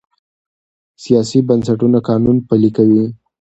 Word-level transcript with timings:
سیاسي 1.03 1.39
بنسټونه 1.49 1.99
قانون 2.09 2.37
پلي 2.47 2.69
کوي 2.77 3.03